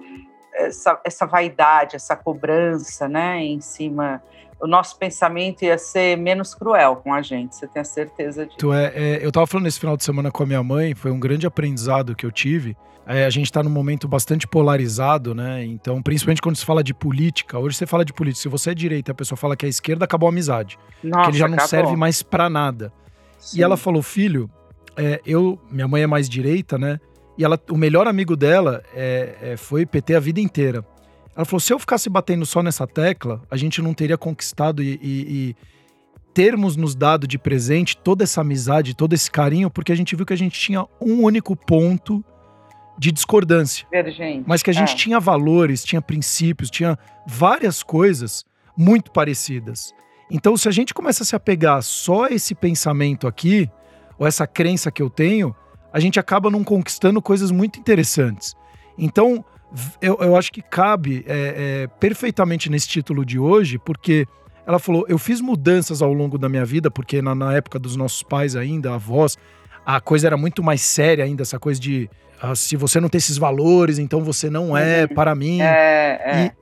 [0.55, 3.45] essa, essa vaidade, essa cobrança, né?
[3.45, 4.21] Em cima
[4.63, 8.59] o nosso pensamento ia ser menos cruel com a gente, você tem a certeza disso.
[8.59, 11.11] Tu é, é, eu estava falando esse final de semana com a minha mãe, foi
[11.11, 12.77] um grande aprendizado que eu tive.
[13.05, 15.65] É, a gente está num momento bastante polarizado, né?
[15.65, 18.75] Então, principalmente quando se fala de política, hoje você fala de política, se você é
[18.75, 20.79] direita a pessoa fala que é esquerda, acabou a amizade.
[21.03, 21.69] Nossa, que ele já não acabou.
[21.69, 22.93] serve mais para nada.
[23.41, 23.59] Sim.
[23.59, 24.49] E ela falou, filho,
[24.97, 27.01] é, eu, minha mãe é mais direita, né?
[27.37, 30.85] E ela, o melhor amigo dela é, é foi PT a vida inteira.
[31.37, 34.99] Ela falou: se eu ficasse batendo só nessa tecla, a gente não teria conquistado e,
[35.03, 35.57] e, e
[36.33, 40.27] termos nos dado de presente toda essa amizade, todo esse carinho, porque a gente viu
[40.27, 42.25] que a gente tinha um único ponto
[42.99, 43.87] de discordância.
[43.91, 44.45] Divergente.
[44.47, 44.97] Mas que a gente é.
[44.97, 48.45] tinha valores, tinha princípios, tinha várias coisas
[48.77, 49.93] muito parecidas.
[50.31, 53.69] Então, se a gente começa a se apegar só a esse pensamento aqui,
[54.19, 55.55] ou essa crença que eu tenho,
[55.93, 58.55] a gente acaba não conquistando coisas muito interessantes.
[58.97, 59.45] Então,
[60.01, 64.27] eu, eu acho que cabe é, é, perfeitamente nesse título de hoje, porque
[64.67, 67.97] ela falou: eu fiz mudanças ao longo da minha vida, porque na, na época dos
[67.97, 69.37] nossos pais ainda, avós,
[69.85, 72.09] a coisa era muito mais séria ainda, essa coisa de
[72.41, 75.15] ah, se você não tem esses valores, então você não é uhum.
[75.15, 75.61] para mim.
[75.61, 76.45] É, é.
[76.47, 76.53] E,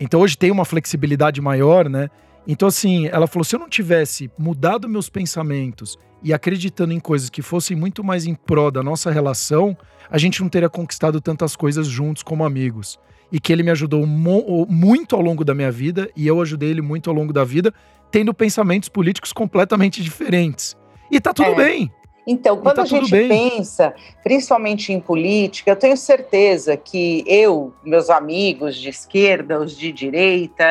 [0.00, 2.08] então hoje tem uma flexibilidade maior, né?
[2.46, 7.30] Então, assim, ela falou: se eu não tivesse mudado meus pensamentos e acreditando em coisas
[7.30, 9.76] que fossem muito mais em prol da nossa relação,
[10.10, 12.98] a gente não teria conquistado tantas coisas juntos como amigos.
[13.32, 16.80] e que ele me ajudou muito ao longo da minha vida e eu ajudei ele
[16.80, 17.74] muito ao longo da vida,
[18.08, 20.76] tendo pensamentos políticos completamente diferentes.
[21.10, 21.54] E tá tudo é.
[21.56, 21.92] bem.
[22.26, 28.08] Então, quando tá a gente pensa, principalmente em política, eu tenho certeza que eu, meus
[28.08, 30.64] amigos de esquerda, os de direita,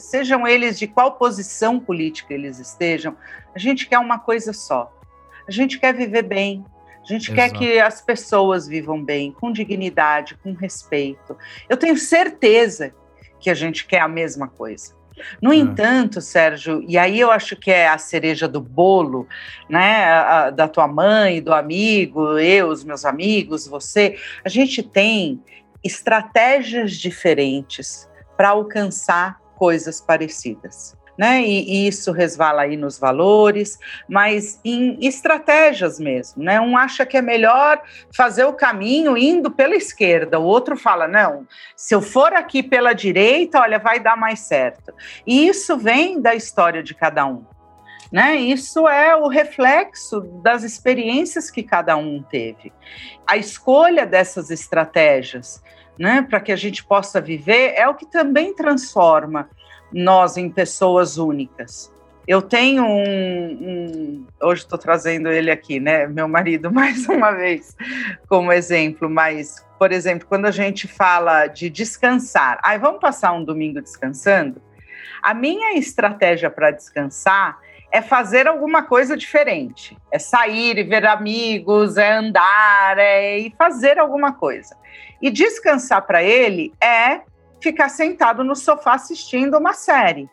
[0.00, 3.14] sejam eles de qual posição política eles estejam,
[3.54, 4.90] a gente quer uma coisa só.
[5.46, 6.64] A gente quer viver bem.
[7.02, 7.34] A gente Exato.
[7.34, 11.36] quer que as pessoas vivam bem, com dignidade, com respeito.
[11.68, 12.94] Eu tenho certeza
[13.38, 14.94] que a gente quer a mesma coisa.
[15.40, 15.56] No é.
[15.56, 19.28] entanto, Sérgio, e aí eu acho que é a cereja do bolo,
[19.68, 24.82] né, a, a, da tua mãe, do amigo, eu, os meus amigos, você, a gente
[24.82, 25.42] tem
[25.82, 31.42] estratégias diferentes para alcançar coisas parecidas né?
[31.42, 36.60] E, e, isso resvala aí nos valores, mas em estratégias mesmo, né?
[36.60, 37.80] Um acha que é melhor
[38.14, 41.46] fazer o caminho indo pela esquerda, o outro fala, não,
[41.76, 44.92] se eu for aqui pela direita, olha, vai dar mais certo.
[45.26, 47.44] E isso vem da história de cada um.
[48.12, 48.36] Né?
[48.36, 52.72] Isso é o reflexo das experiências que cada um teve.
[53.26, 55.60] A escolha dessas estratégias,
[55.98, 59.48] né, para que a gente possa viver, é o que também transforma
[59.94, 61.92] nós em pessoas únicas.
[62.26, 67.76] Eu tenho um, um hoje estou trazendo ele aqui, né, meu marido mais uma vez
[68.28, 73.44] como exemplo, mas por exemplo, quando a gente fala de descansar, aí vamos passar um
[73.44, 74.60] domingo descansando.
[75.22, 77.58] A minha estratégia para descansar
[77.92, 79.96] é fazer alguma coisa diferente.
[80.10, 84.76] É sair e ver amigos, é andar, é ir fazer alguma coisa.
[85.20, 87.20] E descansar para ele é
[87.64, 90.28] ficar sentado no sofá assistindo uma série.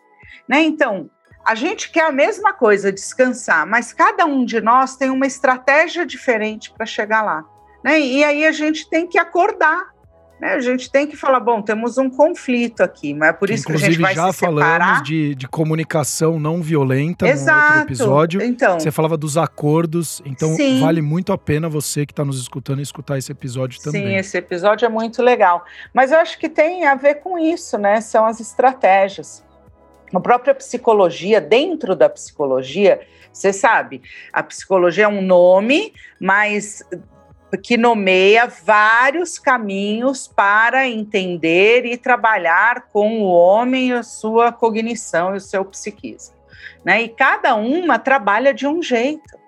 [0.47, 0.61] Né?
[0.61, 1.09] Então,
[1.45, 6.05] a gente quer a mesma coisa, descansar, mas cada um de nós tem uma estratégia
[6.05, 7.45] diferente para chegar lá.
[7.83, 7.99] Né?
[7.99, 9.90] E aí a gente tem que acordar.
[10.41, 10.53] Né?
[10.53, 13.97] A gente tem que falar, bom, temos um conflito aqui, mas é por isso Inclusive,
[13.97, 17.59] que a gente vai já se falamos de, de comunicação não violenta Exato.
[17.59, 18.41] no outro episódio.
[18.41, 20.81] Então, você falava dos acordos, então sim.
[20.81, 24.07] vale muito a pena você que está nos escutando escutar esse episódio também.
[24.07, 25.63] Sim, esse episódio é muito legal.
[25.93, 28.01] Mas eu acho que tem a ver com isso, né?
[28.01, 29.45] São as estratégias.
[30.11, 32.99] A própria psicologia, dentro da psicologia,
[33.31, 34.01] você sabe,
[34.33, 36.83] a psicologia é um nome, mas
[37.57, 45.37] que nomeia vários caminhos para entender e trabalhar com o homem a sua cognição e
[45.37, 46.35] o seu psiquismo.
[46.83, 47.03] Né?
[47.03, 49.39] E cada uma trabalha de um jeito.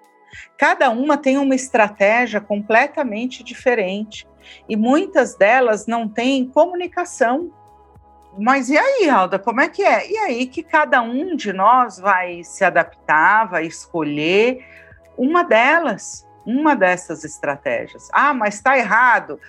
[0.58, 4.28] Cada uma tem uma estratégia completamente diferente.
[4.68, 7.52] E muitas delas não têm comunicação.
[8.38, 10.10] Mas e aí, Alda, como é que é?
[10.12, 14.66] E aí que cada um de nós vai se adaptar, vai escolher
[15.18, 18.10] uma delas uma dessas estratégias.
[18.12, 19.40] Ah, mas está errado.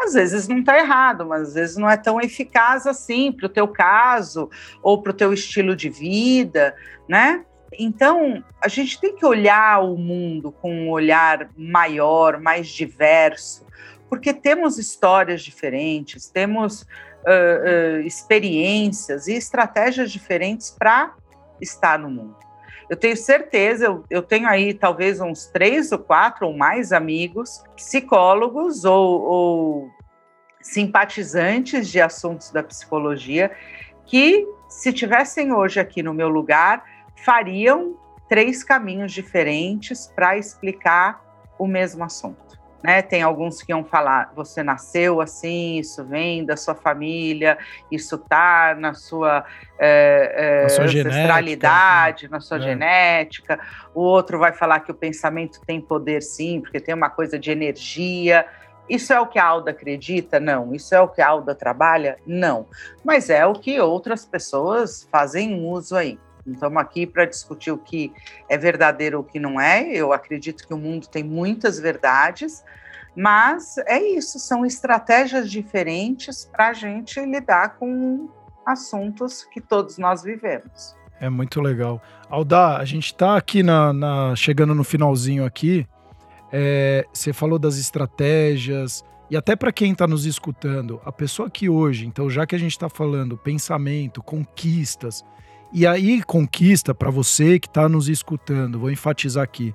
[0.00, 3.48] Às vezes não está errado, mas às vezes não é tão eficaz assim para o
[3.48, 4.50] teu caso
[4.82, 6.74] ou para o teu estilo de vida,
[7.08, 7.44] né?
[7.78, 13.66] Então, a gente tem que olhar o mundo com um olhar maior, mais diverso,
[14.08, 16.86] porque temos histórias diferentes, temos uh,
[17.96, 21.14] uh, experiências e estratégias diferentes para
[21.60, 22.36] estar no mundo.
[22.88, 27.62] Eu tenho certeza, eu, eu tenho aí talvez uns três ou quatro ou mais amigos,
[27.76, 29.90] psicólogos ou, ou
[30.60, 33.50] simpatizantes de assuntos da psicologia,
[34.06, 36.84] que, se tivessem hoje aqui no meu lugar,
[37.24, 37.96] fariam
[38.28, 41.22] três caminhos diferentes para explicar
[41.58, 42.51] o mesmo assunto
[42.82, 43.00] né?
[43.00, 47.56] Tem alguns que iam falar: você nasceu assim, isso vem da sua família,
[47.90, 49.44] isso tá na sua,
[49.78, 52.60] é, é, na sua ancestralidade, genética, na sua é.
[52.60, 53.60] genética.
[53.94, 57.50] O outro vai falar que o pensamento tem poder, sim, porque tem uma coisa de
[57.50, 58.44] energia.
[58.88, 60.40] Isso é o que a Alda acredita?
[60.40, 60.74] Não.
[60.74, 62.18] Isso é o que a Alda trabalha?
[62.26, 62.66] Não.
[63.04, 66.18] Mas é o que outras pessoas fazem uso aí.
[66.46, 68.12] Estamos aqui para discutir o que
[68.48, 69.86] é verdadeiro ou o que não é.
[69.92, 72.64] Eu acredito que o mundo tem muitas verdades,
[73.16, 78.28] mas é isso, são estratégias diferentes para a gente lidar com
[78.66, 80.96] assuntos que todos nós vivemos.
[81.20, 82.02] É muito legal.
[82.28, 85.86] Alda, a gente está aqui na, na, chegando no finalzinho aqui.
[86.50, 91.68] É, você falou das estratégias, e até para quem está nos escutando, a pessoa que
[91.68, 95.24] hoje, então, já que a gente está falando pensamento, conquistas,
[95.72, 99.74] e aí, conquista para você que está nos escutando, vou enfatizar aqui,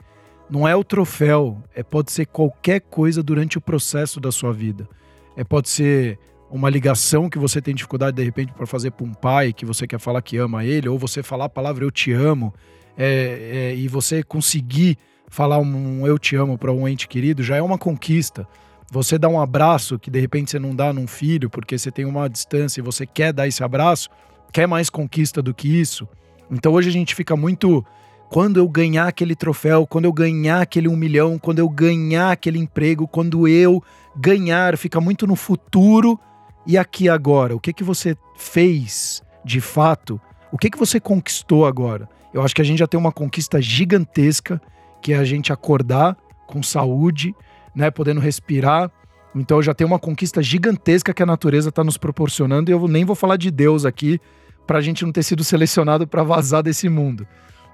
[0.50, 4.88] não é o troféu, é pode ser qualquer coisa durante o processo da sua vida.
[5.36, 6.20] É pode ser
[6.50, 9.86] uma ligação que você tem dificuldade de repente para fazer para um pai que você
[9.86, 12.54] quer falar que ama ele, ou você falar a palavra eu te amo,
[12.98, 14.98] é, é, e você conseguir
[15.30, 18.48] falar um eu te amo para um ente querido já é uma conquista.
[18.90, 22.06] Você dá um abraço que de repente você não dá num filho porque você tem
[22.06, 24.10] uma distância e você quer dar esse abraço,
[24.52, 26.08] quer mais conquista do que isso.
[26.52, 27.86] Então hoje a gente fica muito.
[28.30, 32.60] Quando eu ganhar aquele troféu, quando eu ganhar aquele um milhão, quando eu ganhar aquele
[32.60, 33.82] emprego, quando eu
[34.16, 36.20] ganhar, fica muito no futuro
[36.66, 37.56] e aqui agora.
[37.56, 40.20] O que que você fez de fato?
[40.52, 42.10] O que que você conquistou agora?
[42.34, 44.62] Eu acho que a gente já tem uma conquista gigantesca,
[45.02, 47.34] que é a gente acordar com saúde,
[47.74, 48.92] né, podendo respirar.
[49.40, 53.06] Então já tem uma conquista gigantesca que a natureza está nos proporcionando e eu nem
[53.06, 54.20] vou falar de Deus aqui,
[54.66, 57.26] para a gente não ter sido selecionado para vazar desse mundo.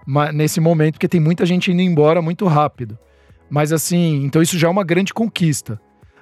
[0.06, 2.98] Mas, nesse momento, porque tem muita gente indo embora muito rápido.
[3.50, 5.80] Mas assim, então isso já é uma grande conquista.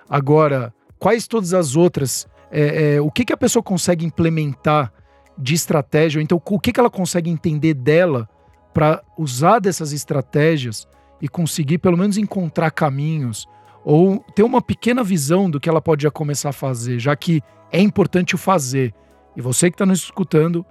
[0.10, 2.28] Agora, quais todas as outras?
[2.52, 4.92] É, é, o que, que a pessoa consegue implementar
[5.38, 6.20] de estratégia?
[6.20, 8.30] Ou então, o que, que ela consegue entender dela
[8.74, 10.88] para usar dessas estratégias
[11.22, 13.48] e conseguir, pelo menos, encontrar caminhos
[13.84, 17.42] ou ter uma pequena visão do que ela pode já começar a fazer, já que
[17.72, 18.94] é importante o fazer.
[19.36, 20.66] E você que está nos escutando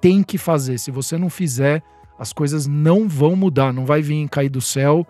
[0.00, 0.78] tem que fazer.
[0.78, 1.82] Se você não fizer,
[2.18, 3.72] as coisas não vão mudar.
[3.72, 5.06] Não vai vir cair do céu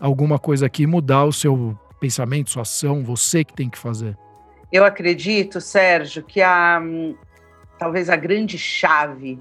[0.00, 3.04] alguma coisa aqui mudar o seu pensamento, sua ação.
[3.04, 4.16] Você que tem que fazer.
[4.72, 6.80] Eu acredito, Sérgio, que a
[7.78, 9.38] talvez a grande chave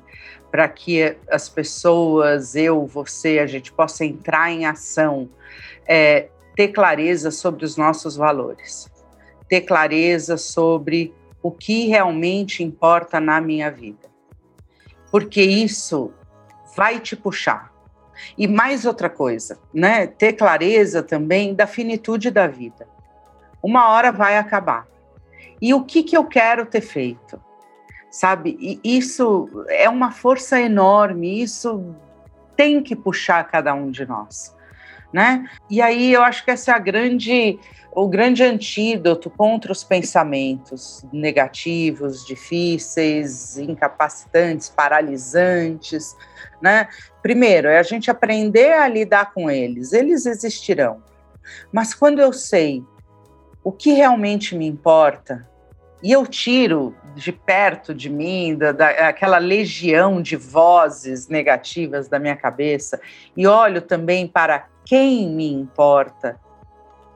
[0.52, 5.30] para que as pessoas, eu, você, a gente possa entrar em ação
[5.88, 8.90] é ter clareza sobre os nossos valores,
[9.50, 14.10] ter clareza sobre o que realmente importa na minha vida.
[15.12, 16.12] Porque isso
[16.76, 17.72] vai te puxar.
[18.38, 20.08] E mais outra coisa, né?
[20.08, 22.88] Ter clareza também da finitude da vida.
[23.62, 24.88] Uma hora vai acabar.
[25.62, 27.42] E o que, que eu quero ter feito?
[28.10, 28.58] Sabe?
[28.60, 31.96] E isso é uma força enorme, isso
[32.56, 34.55] tem que puxar cada um de nós.
[35.14, 35.48] Né?
[35.70, 37.60] E aí eu acho que essa é a grande
[37.96, 46.14] o grande antídoto contra os pensamentos negativos, difíceis, incapacitantes, paralisantes,
[46.62, 46.90] né?
[47.22, 49.94] Primeiro, é a gente aprender a lidar com eles.
[49.94, 51.02] Eles existirão.
[51.72, 52.84] Mas quando eu sei
[53.64, 55.48] o que realmente me importa,
[56.04, 62.20] e eu tiro de perto de mim da, da, aquela legião de vozes negativas da
[62.20, 63.00] minha cabeça
[63.36, 66.40] e olho também para quem me importa,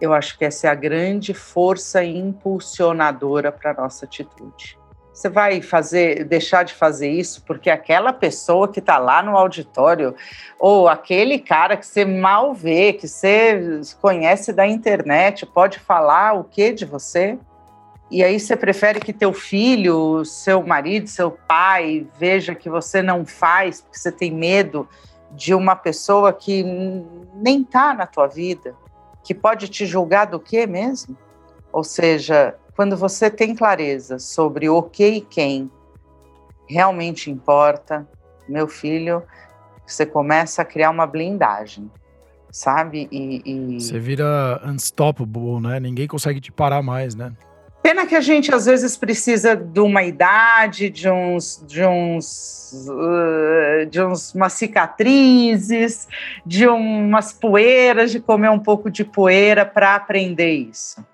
[0.02, 4.78] eu acho que essa é a grande força impulsionadora para a nossa atitude.
[5.14, 10.16] Você vai fazer, deixar de fazer isso porque aquela pessoa que está lá no auditório
[10.58, 16.46] ou aquele cara que você mal vê, que você conhece da internet, pode falar o
[16.46, 17.38] que de você?
[18.10, 23.26] E aí você prefere que teu filho, seu marido, seu pai veja que você não
[23.26, 24.88] faz porque você tem medo
[25.32, 26.64] de uma pessoa que
[27.34, 28.76] nem está na tua vida
[29.24, 31.18] que pode te julgar do que mesmo?
[31.72, 35.70] Ou seja, quando você tem clareza sobre o que e quem
[36.68, 38.08] realmente importa,
[38.48, 39.24] meu filho,
[39.86, 41.90] você começa a criar uma blindagem,
[42.52, 43.08] sabe?
[43.12, 43.80] E, e...
[43.80, 45.80] Você vira unstoppable, né?
[45.80, 47.34] Ninguém consegue te parar mais, né?
[47.82, 53.86] Pena que a gente às vezes precisa de uma idade, de uns, de uns, uh,
[53.86, 56.08] de uns, umas cicatrizes,
[56.46, 61.06] de umas poeiras, de comer um pouco de poeira para aprender isso,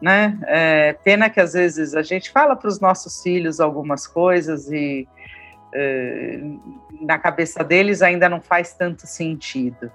[0.00, 0.38] né?
[0.46, 5.08] É, pena que às vezes a gente fala para os nossos filhos algumas coisas e
[5.74, 9.90] uh, na cabeça deles ainda não faz tanto sentido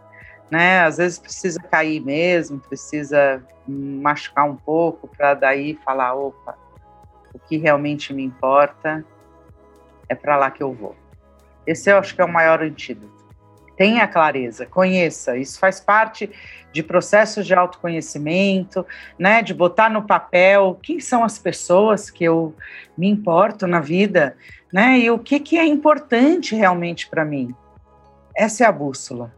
[0.52, 0.82] né?
[0.82, 6.58] Às vezes precisa cair mesmo, precisa machucar um pouco para daí falar, opa,
[7.34, 9.06] o que realmente me importa
[10.10, 10.94] é para lá que eu vou.
[11.66, 13.22] Esse eu acho que é o maior antídoto.
[13.78, 15.38] Tenha clareza, conheça.
[15.38, 16.30] Isso faz parte
[16.74, 18.86] de processos de autoconhecimento,
[19.18, 19.42] né?
[19.42, 22.54] De botar no papel quem são as pessoas que eu
[22.98, 24.36] me importo na vida,
[24.72, 25.00] né?
[25.00, 27.56] E o que, que é importante realmente para mim.
[28.36, 29.34] Essa é a bússola.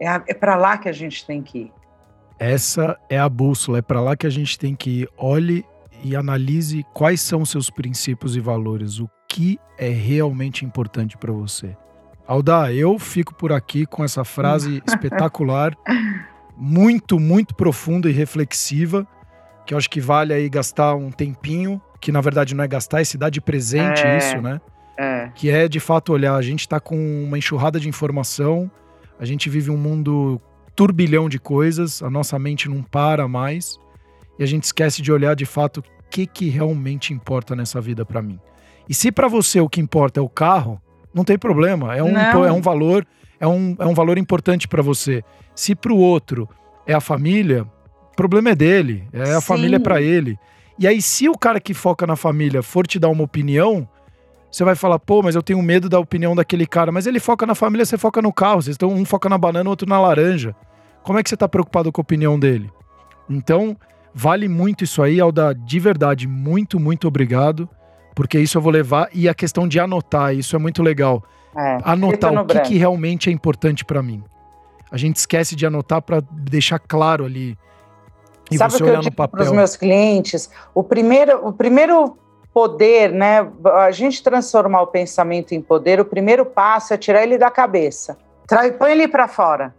[0.00, 1.72] É, é para lá que a gente tem que ir.
[2.38, 5.08] Essa é a bússola, é para lá que a gente tem que ir.
[5.16, 5.64] Olhe
[6.04, 11.76] e analise quais são seus princípios e valores, o que é realmente importante para você.
[12.26, 15.76] Alda, eu fico por aqui com essa frase espetacular,
[16.56, 19.06] muito, muito profunda e reflexiva,
[19.66, 23.00] que eu acho que vale aí gastar um tempinho, que na verdade não é gastar,
[23.00, 24.60] é se dar de presente é, isso, né?
[24.96, 25.30] É.
[25.34, 28.70] Que é de fato olhar, a gente está com uma enxurrada de informação,
[29.18, 30.40] a gente vive um mundo
[30.74, 33.78] turbilhão de coisas, a nossa mente não para mais
[34.38, 38.04] e a gente esquece de olhar de fato o que, que realmente importa nessa vida
[38.04, 38.38] para mim.
[38.88, 40.80] E se para você o que importa é o carro,
[41.12, 43.06] não tem problema, é um, é um valor,
[43.40, 45.22] é um, é um valor importante para você.
[45.54, 46.48] Se para o outro
[46.86, 47.66] é a família,
[48.16, 49.46] problema é dele, é a Sim.
[49.46, 50.38] família para ele.
[50.78, 53.88] E aí, se o cara que foca na família for te dar uma opinião,
[54.50, 56.90] você vai falar, pô, mas eu tenho medo da opinião daquele cara.
[56.90, 58.62] Mas ele foca na família, você foca no carro.
[58.62, 60.54] Vocês estão um foca na banana, outro na laranja.
[61.02, 62.70] Como é que você tá preocupado com a opinião dele?
[63.28, 63.76] Então,
[64.14, 65.54] vale muito isso aí, Alda.
[65.54, 67.68] De verdade, muito, muito obrigado.
[68.14, 69.08] Porque isso eu vou levar.
[69.12, 71.22] E a questão de anotar, isso é muito legal.
[71.56, 74.22] É, anotar o que, que realmente é importante para mim.
[74.90, 77.56] A gente esquece de anotar para deixar claro ali.
[78.50, 80.50] E Sabe você olhar eu digo para os meus clientes?
[80.74, 82.16] O primeiro, o primeiro
[82.58, 83.48] poder, né?
[83.76, 88.18] A gente transformar o pensamento em poder, o primeiro passo é tirar ele da cabeça.
[88.48, 89.72] Trai, põe ele para fora.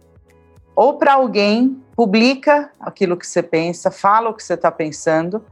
[0.74, 5.44] Ou para alguém, publica aquilo que você pensa, fala o que você está pensando,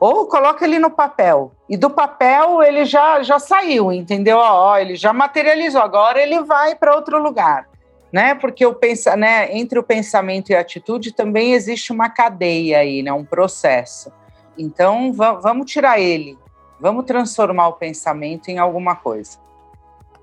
[0.00, 1.52] ou coloca ele no papel.
[1.68, 4.38] E do papel ele já, já saiu, entendeu?
[4.38, 7.68] Ó, ele já materializou, agora ele vai para outro lugar.
[8.10, 8.34] Né?
[8.34, 13.04] Porque o pensa, né, entre o pensamento e a atitude também existe uma cadeia aí,
[13.04, 14.10] né, um processo.
[14.58, 16.36] Então vamos tirar ele,
[16.80, 19.38] vamos transformar o pensamento em alguma coisa.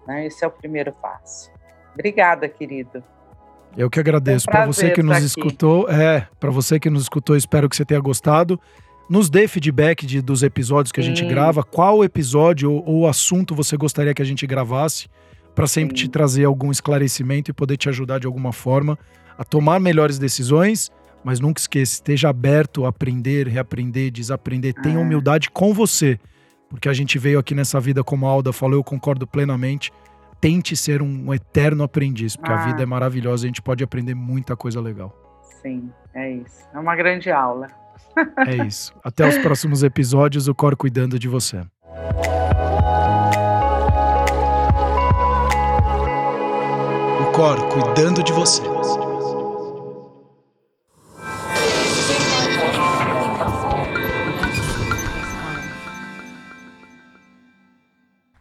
[0.07, 0.27] Né?
[0.27, 1.51] Esse é o primeiro passo.
[1.93, 3.03] Obrigada, querido.
[3.75, 4.47] Eu que agradeço.
[4.47, 7.75] É um para você que nos escutou, é, para você que nos escutou, espero que
[7.75, 8.59] você tenha gostado.
[9.09, 11.63] Nos dê feedback de, dos episódios que a gente grava.
[11.63, 15.07] Qual episódio ou, ou, assunto você gostaria que a gente gravasse?
[15.53, 16.05] Para sempre Sim.
[16.05, 18.97] te trazer algum esclarecimento e poder te ajudar de alguma forma
[19.37, 20.91] a tomar melhores decisões.
[21.23, 24.73] Mas nunca esqueça, esteja aberto a aprender, reaprender, desaprender.
[24.73, 25.01] Tenha ah.
[25.01, 26.19] humildade com você.
[26.73, 29.93] Porque a gente veio aqui nessa vida, como a Alda falou, eu concordo plenamente.
[30.41, 32.63] Tente ser um eterno aprendiz, porque ah.
[32.63, 35.15] a vida é maravilhosa e a gente pode aprender muita coisa legal.
[35.61, 36.67] Sim, é isso.
[36.73, 37.67] É uma grande aula.
[38.37, 38.93] É isso.
[39.03, 41.63] Até os próximos episódios, o Cor cuidando de você.
[47.21, 48.61] O Cor cuidando de você.